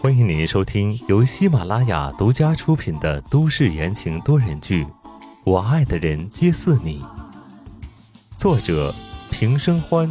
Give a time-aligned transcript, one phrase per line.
[0.00, 4.84] 欢迎您收听由喜马拉雅独家出品的都市言情多人剧
[5.44, 7.00] 《我爱的人皆似你》，
[8.36, 8.92] 作者
[9.30, 10.10] 平生欢，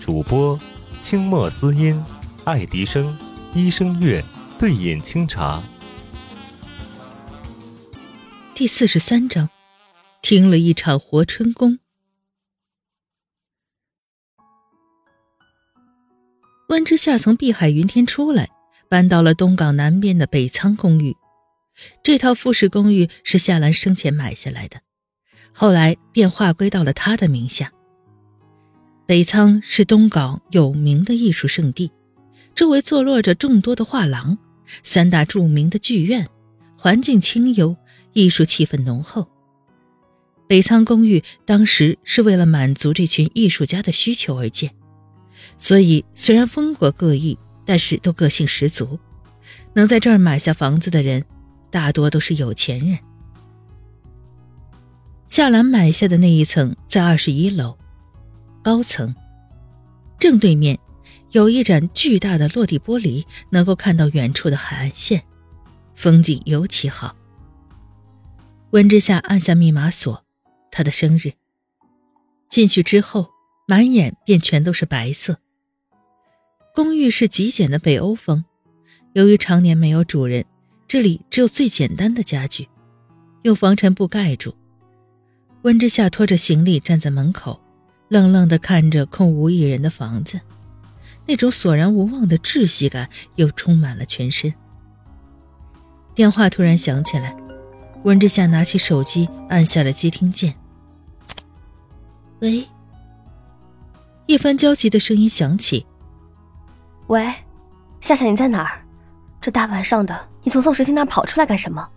[0.00, 0.58] 主播
[1.02, 2.02] 清墨思音、
[2.44, 3.14] 爱迪生、
[3.52, 4.24] 一生月、
[4.58, 5.62] 对饮清茶。
[8.54, 9.50] 第四十三章，
[10.22, 11.81] 听了一场活春宫。
[16.72, 18.48] 温之夏从碧海云天出来。
[18.88, 21.16] 搬到了东港南边的北仓公寓，
[22.02, 24.80] 这套复式公寓是夏兰生前买下来的，
[25.50, 27.72] 后来便划归到了他的名下。
[29.06, 31.90] 北仓是东港有名的艺术圣地，
[32.54, 34.36] 周围坐落着众多的画廊、
[34.82, 36.28] 三大著名的剧院，
[36.76, 37.74] 环境清幽，
[38.12, 39.26] 艺术气氛浓厚。
[40.46, 44.74] 北仓公寓当时是为了满足这群艺术家的需求而建，
[45.58, 47.38] 所以虽然风格各异。
[47.64, 48.98] 但是都个性十足，
[49.72, 51.24] 能在这儿买下房子的人，
[51.70, 52.98] 大多都是有钱人。
[55.28, 57.78] 夏兰买下的那一层在二十一楼，
[58.64, 59.14] 高层，
[60.18, 60.76] 正对面
[61.30, 65.22] 有一盏巨大的落地玻璃，能够看到远处的海岸线，
[65.94, 67.14] 风景尤其好。
[68.72, 70.24] 温之夏按下密码锁，
[70.72, 71.34] 他的生日。
[72.48, 73.30] 进去之后，
[73.66, 75.38] 满眼便全都是白色。
[76.74, 78.44] 公寓是极简的北欧风，
[79.12, 80.44] 由于常年没有主人，
[80.88, 82.68] 这里只有最简单的家具，
[83.42, 84.54] 用防尘布盖住。
[85.62, 87.60] 温之夏拖着行李站在门口，
[88.08, 90.40] 愣愣地看着空无一人的房子，
[91.26, 94.52] 那种索然无望的窒息感又充满了全身。
[96.14, 97.36] 电话突然响起来，
[98.02, 100.54] 温之夏拿起手机按下了接听键。
[102.40, 102.66] 喂，
[104.26, 105.86] 叶帆焦急的声音响起。
[107.08, 107.32] 喂，
[108.00, 108.80] 夏夏，你在哪儿？
[109.40, 111.88] 这大晚上的，你从宋时清那儿跑出来干什么？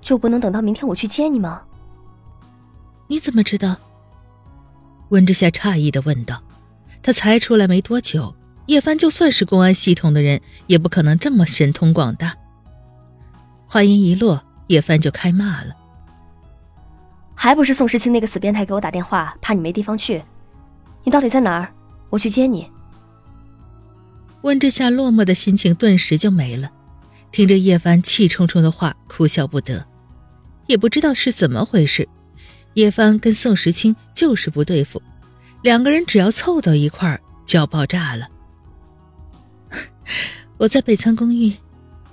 [0.00, 1.62] 就不能等到明天我去接你吗？
[3.08, 3.76] 你怎么知道？
[5.10, 6.42] 温之夏诧异的问道。
[7.02, 8.34] 他才出来没多久，
[8.66, 12.34] 叶帆就算是公安系统的人，也不可能这么神通广大。
[13.66, 15.76] 话音一落，叶帆就开骂了
[17.36, 20.24] ：“还不是宋时清那个死变态给我打电话，怕你没地方去。
[21.04, 21.72] 你到底在哪儿？
[22.10, 22.68] 我去接你。”
[24.42, 26.70] 温之夏落寞的心情顿时就没了，
[27.30, 29.86] 听着叶帆气冲冲的话，哭笑不得。
[30.66, 32.08] 也不知道是怎么回事，
[32.74, 35.00] 叶帆跟宋时清就是不对付，
[35.62, 38.28] 两个人只要凑到一块儿就要爆炸了。
[40.58, 41.54] 我在北仓公寓，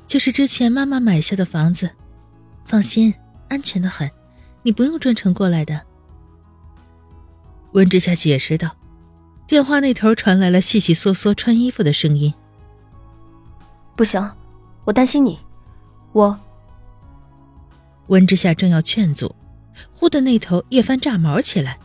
[0.08, 1.90] 就是之前妈妈买下的房子，
[2.66, 3.14] 放心，
[3.50, 4.10] 安全的很，
[4.64, 5.82] 你不用专程过来的。
[7.74, 8.76] 温之夏解释道。
[9.48, 12.34] 电话那头传来了细细嗦嗦穿衣服的声音。
[13.98, 14.32] 不行，
[14.86, 15.40] 我担心你。
[16.14, 16.40] 我。
[18.08, 19.36] 温之夏正要劝阻，
[19.94, 21.80] 忽的那头叶帆炸毛起来：“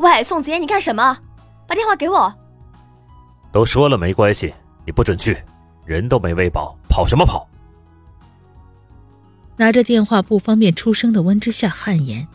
[0.00, 1.18] 喂，宋子言，你干什么？
[1.68, 2.34] 把电话给我。”
[3.52, 4.52] 都说了没关系，
[4.84, 5.36] 你不准去，
[5.84, 7.48] 人都没喂饱，跑什么跑？
[9.56, 12.26] 拿着电话不方便出声的温之夏汗颜：“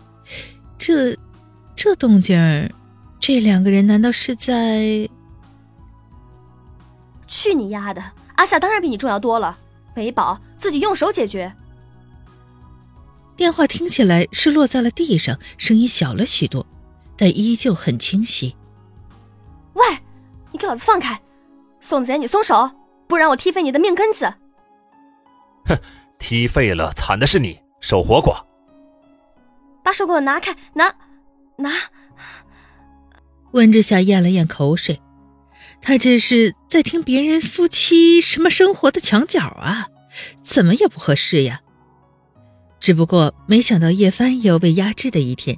[0.80, 1.18] 这，
[1.80, 2.70] 这动静儿。”
[3.22, 5.10] 这两个人难道是在？
[7.26, 8.04] 去你丫的！
[8.36, 9.58] 阿夏当然比你重要多了，
[9.96, 11.54] 没宝自己用手解决。
[13.38, 16.68] 电话听起来是落在了地上，声音小了许多，
[17.16, 18.58] 但依旧很清晰。
[19.74, 19.86] 喂，
[20.52, 21.22] 你给老子放开！
[21.80, 22.70] 宋子言，你松手，
[23.08, 24.26] 不然我踢废你的命根子！
[25.66, 25.78] 哼，
[26.18, 28.44] 踢废了，惨的是你，守活寡。
[29.82, 30.94] 把手给我拿开，拿，
[31.60, 31.72] 拿。
[33.52, 35.02] 温之夏咽了咽口水，
[35.82, 39.88] 他这是在听别人夫妻什么生活的墙角啊，
[40.44, 41.62] 怎么也不合适呀。
[42.80, 45.58] 只不过没想到叶帆也有被压制的一天。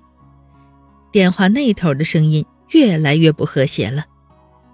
[1.11, 4.05] 电话那头的声音越来越不和谐了，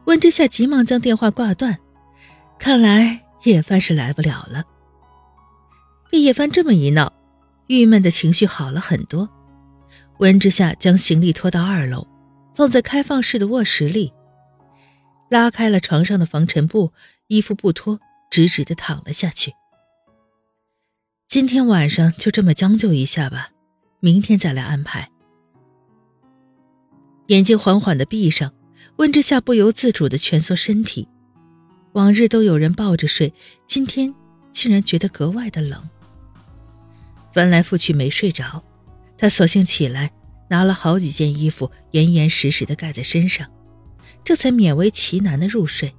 [0.06, 1.80] 温之夏急忙将电话挂断，
[2.60, 4.63] 看来叶帆是来不了了。
[6.12, 7.12] 被叶帆这么一闹，
[7.66, 9.30] 郁闷的情绪好了很多。
[10.19, 12.08] 温之夏将行李拖到二楼。
[12.56, 14.12] 放在开放式的卧室里，
[15.30, 16.92] 拉开了床上的防尘布，
[17.28, 18.00] 衣服不脱，
[18.31, 19.54] 直直的躺了下去。
[21.28, 23.52] 今天晚上就这么将就一下吧，
[24.00, 25.12] 明天再来安排。
[27.28, 28.52] 眼睛缓缓的闭上，
[28.96, 31.08] 温之夏不由自主的蜷缩身体。
[31.94, 33.31] 往日都有人抱着睡，
[33.68, 34.16] 今天
[34.52, 35.88] 竟然觉得格外的冷。
[37.31, 38.63] 翻来覆去没睡着，
[39.18, 40.12] 他索性起来。
[40.50, 43.48] 拿了好几件衣服，严严实实的盖在身上，
[44.24, 45.94] 这才勉为其难的入睡。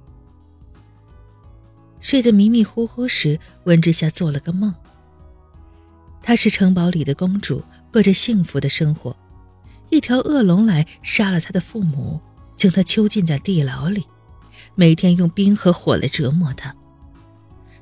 [1.99, 4.73] 睡得迷迷糊糊时，温之夏做了个梦。
[6.23, 7.63] 她是城堡里的公主，
[7.93, 9.15] 过着幸福的生活。
[9.91, 12.19] 一条恶龙来杀了她的父母，
[12.55, 14.03] 将她囚禁在地牢里，
[14.73, 16.75] 每天用冰和火来折磨她。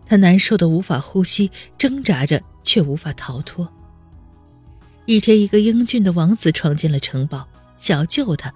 [0.06, 3.72] 她难受的无法呼吸，挣扎着却无法逃脱。
[5.07, 8.54] 一天，一个英俊的王子闯进了城堡，想要救他，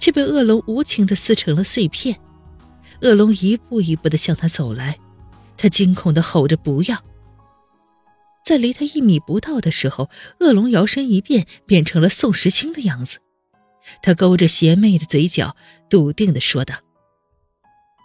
[0.00, 2.18] 却被恶龙无情的撕成了碎片。
[3.02, 4.98] 恶龙一步一步的向他走来。
[5.56, 6.98] 他惊恐的吼着：“不要！”
[8.44, 10.10] 在离他一米不到的时候，
[10.40, 13.18] 恶龙摇身一变，变成了宋时清的样子。
[14.02, 15.54] 他勾着邪魅的嘴角，
[15.88, 16.74] 笃定的说道：“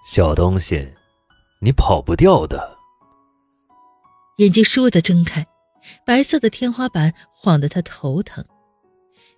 [0.05, 0.93] 小东西，
[1.61, 2.77] 你跑不掉的。”
[4.37, 5.47] 眼睛倏地睁开，
[6.05, 8.45] 白色的天花板晃得他头疼。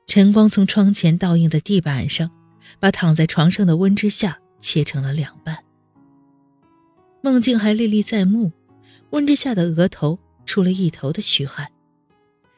[0.06, 2.32] 晨光从窗前倒映在地板上，
[2.80, 5.64] 把躺在床上的温之夏切成了两半。
[7.22, 8.52] 梦境还历历在目，
[9.12, 11.68] 温之夏的额头出了一头的虚汗。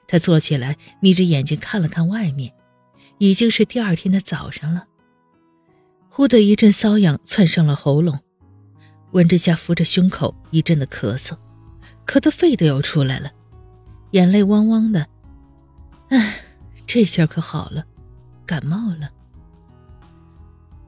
[0.07, 2.53] 他坐起来，眯着眼睛看了看外面，
[3.17, 4.85] 已经是第二天的早上了。
[6.09, 8.19] 忽的一阵瘙痒窜上了喉咙，
[9.11, 11.38] 温之夏扶着胸口一阵的咳嗽，
[12.05, 13.31] 咳得肺都要出来了，
[14.12, 15.08] 眼泪汪汪的。
[16.10, 16.42] 唉，
[16.86, 17.86] 这下可好了，
[18.46, 19.12] 感冒了，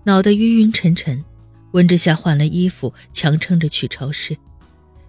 [0.04, 1.24] 脑袋晕晕沉沉。
[1.72, 4.38] 温之夏换了衣服，强撑着去超市，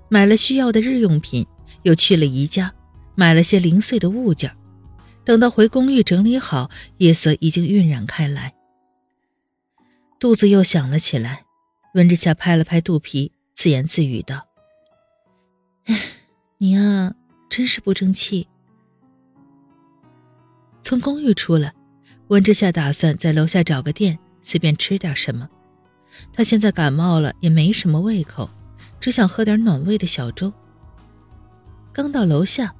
[0.08, 1.46] 买了需要的日用品，
[1.82, 2.72] 又去了宜家，
[3.14, 4.56] 买了些零碎的物件。
[5.24, 8.54] 等到回公寓整理好，夜色已经晕染开来，
[10.18, 11.44] 肚子又响了起来。
[11.94, 14.46] 温之夏拍了拍肚皮，自言自语道
[15.84, 16.00] ：“哎，
[16.56, 17.14] 你啊，
[17.54, 18.48] 真是不争气。”
[20.82, 21.72] 从公寓出来，
[22.26, 25.48] 温之夏打算在楼下找个店，随便吃点什么。
[26.32, 28.50] 他现在感冒了，也没什么胃口，
[28.98, 30.52] 只想喝点暖胃的小粥。
[31.92, 32.74] 刚到楼下，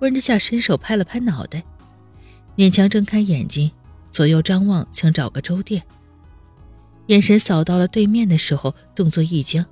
[0.00, 1.62] 温之夏伸手拍了拍脑袋，
[2.56, 3.70] 勉强睁开眼睛，
[4.10, 5.84] 左右张望，想找个粥店。
[7.06, 9.64] 眼神扫到了对面的时候，动作一僵。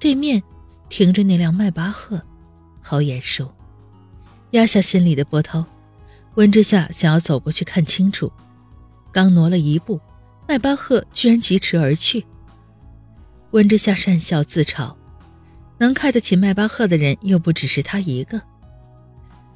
[0.00, 0.42] 对面
[0.88, 2.20] 停着那辆迈巴赫，
[2.88, 3.52] 好眼熟。
[4.52, 5.66] 压下心里的波涛，
[6.36, 8.32] 温之夏想要走过去看清楚，
[9.10, 10.00] 刚挪了一步。
[10.48, 12.24] 迈巴赫居然疾驰而去。
[13.50, 14.94] 温之夏讪笑自嘲，
[15.78, 18.40] 能开得起迈巴赫的人又不只是他一个。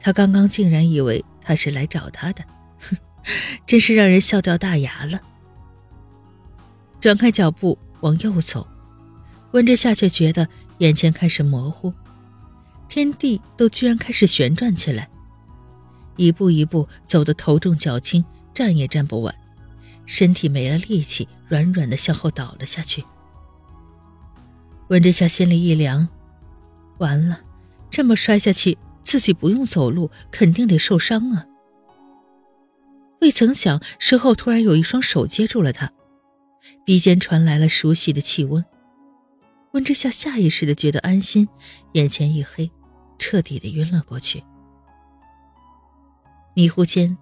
[0.00, 2.42] 他刚刚竟然以为他是来找他的，
[2.80, 2.96] 哼，
[3.64, 5.20] 真是让人笑掉大牙了。
[6.98, 8.66] 转开脚步往右走，
[9.52, 10.48] 温之夏却觉得
[10.78, 11.94] 眼前开始模糊，
[12.90, 15.08] 天地都居然开始旋转起来，
[16.16, 19.32] 一步一步走得头重脚轻，站也站不稳。
[20.06, 23.04] 身体没了力气，软软的向后倒了下去。
[24.88, 26.08] 温之夏心里一凉，
[26.98, 27.42] 完了，
[27.90, 31.46] 这么摔下去，自己不用走路，肯定得受伤啊！
[33.20, 35.92] 未曾想，身后突然有一双手接住了他，
[36.84, 38.64] 鼻尖传来了熟悉的气温。
[39.74, 41.48] 温之夏下意识的觉得安心，
[41.92, 42.68] 眼前一黑，
[43.20, 44.42] 彻底的晕了过去。
[46.54, 47.16] 迷糊间。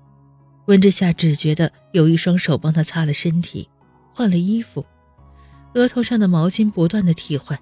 [0.67, 3.71] 温之夏只觉得有一双手帮他擦了身体，
[4.13, 4.85] 换了衣服，
[5.75, 7.59] 额头上的毛巾不断的替换。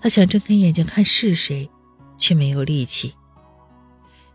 [0.00, 1.70] 他想睁开眼睛看是谁，
[2.18, 3.14] 却没有力气，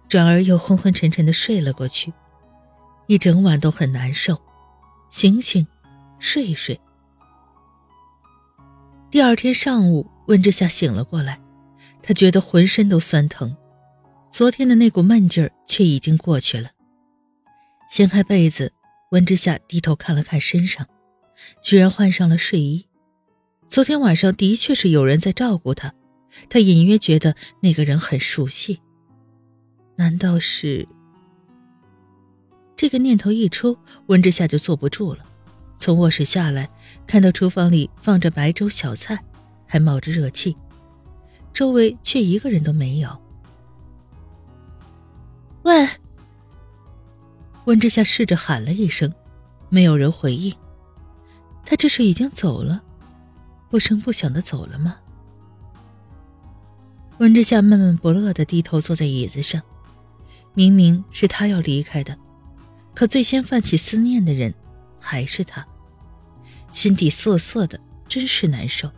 [0.08, 2.14] 转而又昏昏沉沉的睡了过去。
[3.08, 4.40] 一整晚都很难受，
[5.10, 5.68] 醒醒，
[6.20, 6.80] 睡一睡。
[9.12, 11.42] 第二天上午，温之夏醒了过来，
[12.08, 13.54] 他觉得浑身都酸疼，
[14.32, 16.70] 昨天的那股闷劲儿却已经过去了。
[17.90, 18.72] 掀开被子，
[19.12, 20.88] 温之夏低头看了看身上，
[21.62, 22.86] 居然换上了睡衣。
[23.68, 25.94] 昨天晚上的确是有人在照顾他，
[26.50, 28.80] 他隐约觉得那个人很熟悉。
[29.98, 30.88] 难道是？
[32.78, 35.26] 这个念头一出，温之夏就坐不住了，
[35.78, 36.70] 从卧室下来，
[37.06, 39.22] 看到厨房里放着白粥小菜，
[39.66, 40.56] 还冒着热气，
[41.58, 43.20] 周围却一个人都没有。
[45.64, 45.90] 喂。
[47.66, 49.12] 温之夏试着喊了一声，
[49.68, 50.56] 没有人回应。
[51.66, 52.84] 他这是已经走了，
[53.72, 54.98] 不声不响的走了吗？
[57.18, 59.60] 温之夏闷闷不乐的低头坐在椅子上，
[60.54, 62.16] 明明是他要离开的，
[62.94, 64.54] 可最先泛起思念的人
[65.00, 65.68] 还是他，
[66.72, 68.92] 心底涩涩的，真是难受。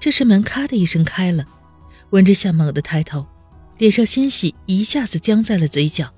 [0.00, 1.44] 这时门咔的一声开了，
[2.10, 3.26] 温之夏猛地抬头，
[3.78, 6.12] 脸上欣喜一下子僵在了嘴角。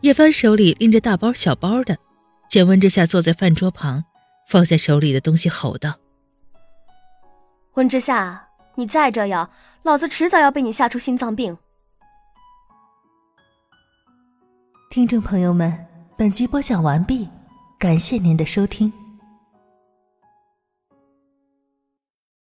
[0.00, 1.96] 叶帆手里拎着大包小包的，
[2.48, 4.04] 见温之夏坐在饭桌旁，
[4.48, 5.94] 放下手里的东西，吼道
[7.74, 9.50] ：“温之夏，你再这样，
[9.82, 11.56] 老子迟早要被你吓出心脏病。
[14.90, 15.86] 听众朋友们，
[16.18, 17.28] 本集播讲完毕，
[17.78, 18.92] 感谢您的收听。